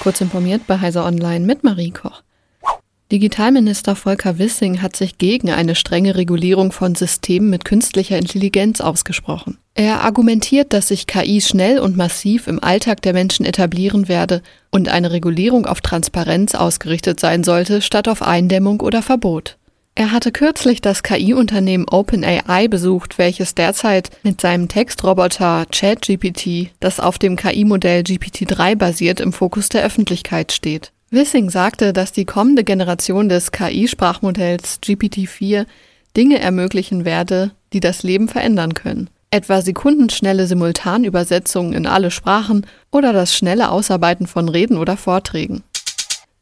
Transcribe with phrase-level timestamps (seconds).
[0.00, 2.22] Kurz informiert bei Heise Online mit Marie Koch.
[3.12, 9.58] Digitalminister Volker Wissing hat sich gegen eine strenge Regulierung von Systemen mit künstlicher Intelligenz ausgesprochen.
[9.74, 14.40] Er argumentiert, dass sich KI schnell und massiv im Alltag der Menschen etablieren werde
[14.70, 19.58] und eine Regulierung auf Transparenz ausgerichtet sein sollte, statt auf Eindämmung oder Verbot.
[19.94, 27.18] Er hatte kürzlich das KI-Unternehmen OpenAI besucht, welches derzeit mit seinem Textroboter ChatGPT, das auf
[27.18, 30.92] dem KI-Modell GPT-3 basiert, im Fokus der Öffentlichkeit steht.
[31.10, 35.66] Wissing sagte, dass die kommende Generation des KI-Sprachmodells GPT-4
[36.16, 39.10] Dinge ermöglichen werde, die das Leben verändern können.
[39.32, 45.62] Etwa sekundenschnelle Simultanübersetzungen in alle Sprachen oder das schnelle Ausarbeiten von Reden oder Vorträgen.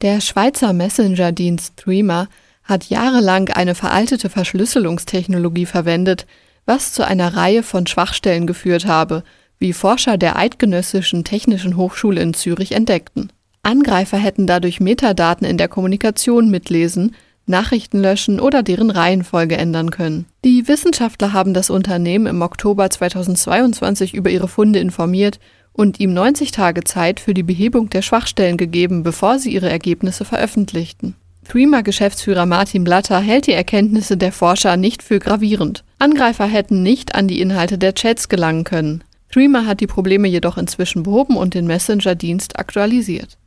[0.01, 2.29] Der Schweizer Messenger-Dienst Threema
[2.69, 6.27] hat jahrelang eine veraltete Verschlüsselungstechnologie verwendet,
[6.67, 9.25] was zu einer Reihe von Schwachstellen geführt habe,
[9.59, 13.33] wie Forscher der Eidgenössischen Technischen Hochschule in Zürich entdeckten.
[13.63, 20.27] Angreifer hätten dadurch Metadaten in der Kommunikation mitlesen, Nachrichten löschen oder deren Reihenfolge ändern können.
[20.45, 25.41] Die Wissenschaftler haben das Unternehmen im Oktober 2022 über ihre Funde informiert
[25.73, 30.27] und ihm 90 Tage Zeit für die Behebung der Schwachstellen gegeben, bevor sie ihre Ergebnisse
[30.27, 31.15] veröffentlichten.
[31.49, 35.83] Threema-Geschäftsführer Martin Blatter hält die Erkenntnisse der Forscher nicht für gravierend.
[35.99, 39.03] Angreifer hätten nicht an die Inhalte der Chats gelangen können.
[39.33, 43.39] Threema hat die Probleme jedoch inzwischen behoben und den Messenger-Dienst aktualisiert.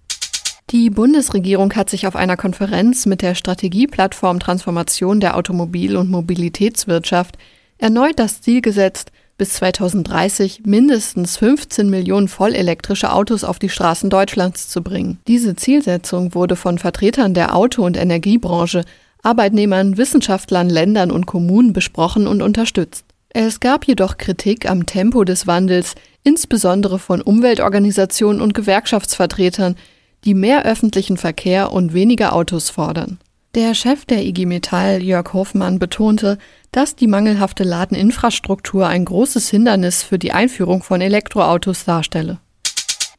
[0.71, 7.38] Die Bundesregierung hat sich auf einer Konferenz mit der Strategieplattform Transformation der Automobil- und Mobilitätswirtschaft
[7.77, 9.11] erneut das Ziel gesetzt,
[9.42, 15.17] bis 2030 mindestens 15 Millionen vollelektrische Autos auf die Straßen Deutschlands zu bringen.
[15.28, 18.86] Diese Zielsetzung wurde von Vertretern der Auto- und Energiebranche,
[19.23, 23.03] Arbeitnehmern, Wissenschaftlern, Ländern und Kommunen besprochen und unterstützt.
[23.30, 29.76] Es gab jedoch Kritik am Tempo des Wandels, insbesondere von Umweltorganisationen und Gewerkschaftsvertretern,
[30.23, 33.17] die mehr öffentlichen Verkehr und weniger Autos fordern.
[33.53, 36.37] Der Chef der IG Metall, Jörg Hofmann, betonte,
[36.71, 42.39] dass die mangelhafte Ladeninfrastruktur ein großes Hindernis für die Einführung von Elektroautos darstelle.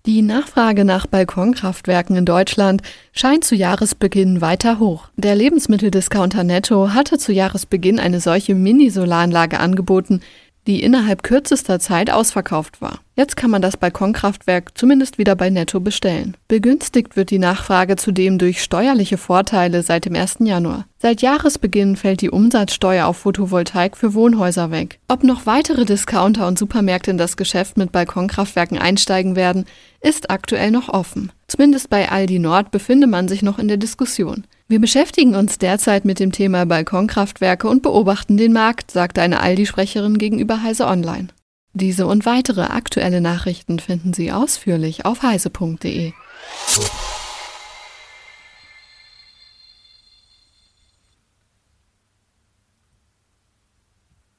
[0.06, 2.80] Die Nachfrage nach Balkonkraftwerken in Deutschland
[3.12, 5.08] scheint zu Jahresbeginn weiter hoch.
[5.16, 10.22] Der Lebensmitteldiscounter Netto hatte zu Jahresbeginn eine solche Mini-Solaranlage angeboten,
[10.66, 13.00] die innerhalb kürzester Zeit ausverkauft war.
[13.14, 16.36] Jetzt kann man das Balkonkraftwerk zumindest wieder bei Netto bestellen.
[16.48, 20.36] Begünstigt wird die Nachfrage zudem durch steuerliche Vorteile seit dem 1.
[20.40, 20.86] Januar.
[20.98, 24.98] Seit Jahresbeginn fällt die Umsatzsteuer auf Photovoltaik für Wohnhäuser weg.
[25.08, 29.66] Ob noch weitere Discounter und Supermärkte in das Geschäft mit Balkonkraftwerken einsteigen werden,
[30.00, 31.32] ist aktuell noch offen.
[31.52, 34.46] Zumindest bei Aldi Nord befinde man sich noch in der Diskussion.
[34.68, 40.16] Wir beschäftigen uns derzeit mit dem Thema Balkonkraftwerke und beobachten den Markt, sagte eine Aldi-Sprecherin
[40.16, 41.28] gegenüber Heise Online.
[41.74, 46.12] Diese und weitere aktuelle Nachrichten finden Sie ausführlich auf heise.de.